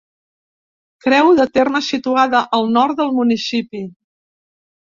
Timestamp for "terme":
1.59-1.83